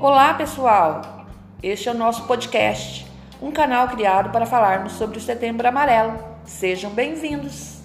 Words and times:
Olá, 0.00 0.32
pessoal! 0.32 1.26
Este 1.62 1.90
é 1.90 1.92
o 1.92 1.94
nosso 1.94 2.26
podcast, 2.26 3.06
um 3.42 3.52
canal 3.52 3.86
criado 3.88 4.30
para 4.30 4.46
falarmos 4.46 4.92
sobre 4.92 5.18
o 5.18 5.20
Setembro 5.20 5.68
Amarelo. 5.68 6.18
Sejam 6.46 6.90
bem-vindos! 6.92 7.80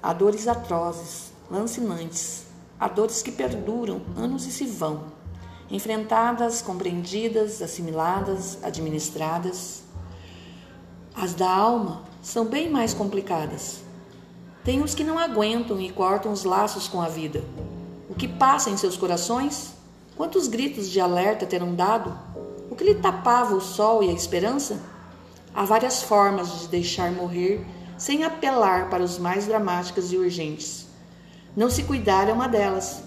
Há 0.00 0.12
dores 0.12 0.46
atrozes, 0.46 1.32
lancinantes, 1.50 2.46
há 2.78 2.86
dores 2.86 3.20
que 3.20 3.32
perduram 3.32 4.02
anos 4.16 4.46
e 4.46 4.52
se 4.52 4.64
vão, 4.64 5.06
enfrentadas, 5.70 6.60
compreendidas, 6.62 7.62
assimiladas, 7.62 8.58
administradas. 8.62 9.82
As 11.14 11.34
da 11.34 11.50
alma 11.50 12.02
são 12.22 12.44
bem 12.44 12.70
mais 12.70 12.92
complicadas. 12.92 13.82
Tem 14.64 14.82
os 14.82 14.94
que 14.94 15.04
não 15.04 15.18
aguentam 15.18 15.80
e 15.80 15.90
cortam 15.90 16.32
os 16.32 16.44
laços 16.44 16.88
com 16.88 17.00
a 17.00 17.08
vida. 17.08 17.44
O 18.08 18.14
que 18.14 18.26
passa 18.26 18.70
em 18.70 18.76
seus 18.76 18.96
corações? 18.96 19.74
Quantos 20.16 20.48
gritos 20.48 20.88
de 20.88 21.00
alerta 21.00 21.44
terão 21.44 21.74
dado? 21.74 22.16
O 22.70 22.76
que 22.76 22.84
lhe 22.84 22.94
tapava 22.94 23.54
o 23.54 23.60
sol 23.60 24.02
e 24.02 24.08
a 24.08 24.12
esperança? 24.12 24.80
Há 25.54 25.64
várias 25.64 26.02
formas 26.02 26.60
de 26.60 26.68
deixar 26.68 27.12
morrer 27.12 27.64
sem 27.96 28.24
apelar 28.24 28.90
para 28.90 29.02
os 29.02 29.18
mais 29.18 29.46
dramáticos 29.46 30.12
e 30.12 30.16
urgentes. 30.16 30.86
Não 31.56 31.70
se 31.70 31.84
cuidar 31.84 32.28
é 32.28 32.32
uma 32.32 32.48
delas. 32.48 33.02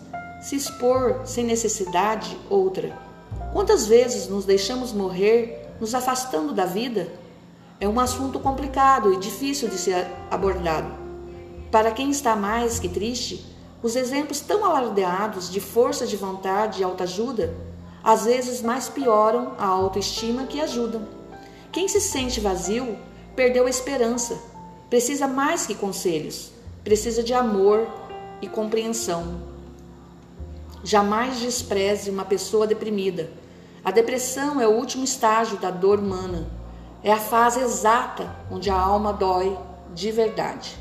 Se 0.47 0.55
expor 0.55 1.23
sem 1.25 1.43
necessidade, 1.43 2.39
outra. 2.49 2.97
Quantas 3.51 3.85
vezes 3.85 4.29
nos 4.29 4.45
deixamos 4.45 4.93
morrer, 4.93 5.67
nos 5.77 5.93
afastando 5.93 6.53
da 6.53 6.63
vida? 6.63 7.11
É 7.81 7.85
um 7.85 7.99
assunto 7.99 8.39
complicado 8.39 9.11
e 9.13 9.17
difícil 9.17 9.67
de 9.67 9.77
ser 9.77 10.07
abordado. 10.31 10.89
Para 11.69 11.91
quem 11.91 12.09
está 12.09 12.33
mais 12.33 12.79
que 12.79 12.87
triste, 12.87 13.45
os 13.83 13.97
exemplos 13.97 14.39
tão 14.39 14.63
alardeados 14.63 15.51
de 15.51 15.59
força 15.59 16.07
de 16.07 16.15
vontade 16.15 16.79
e 16.79 16.83
autoajuda 16.85 17.53
às 18.01 18.23
vezes 18.23 18.61
mais 18.61 18.87
pioram 18.87 19.51
a 19.57 19.65
autoestima 19.65 20.45
que 20.45 20.61
ajudam. 20.61 21.09
Quem 21.73 21.89
se 21.89 21.99
sente 21.99 22.39
vazio 22.39 22.97
perdeu 23.35 23.65
a 23.65 23.69
esperança, 23.69 24.41
precisa 24.89 25.27
mais 25.27 25.67
que 25.67 25.75
conselhos, 25.75 26.53
precisa 26.85 27.21
de 27.21 27.33
amor 27.33 27.85
e 28.41 28.47
compreensão. 28.47 29.56
Jamais 30.87 31.41
despreze 31.41 32.09
uma 32.09 32.23
pessoa 32.23 32.65
deprimida. 32.65 33.29
A 33.83 33.91
depressão 33.91 34.61
é 34.61 34.65
o 34.65 34.71
último 34.71 35.03
estágio 35.03 35.57
da 35.57 35.69
dor 35.69 35.99
humana. 35.99 36.47
É 37.03 37.11
a 37.11 37.19
fase 37.19 37.59
exata 37.59 38.33
onde 38.49 38.69
a 38.69 38.79
alma 38.79 39.11
dói 39.11 39.57
de 39.93 40.09
verdade. 40.13 40.77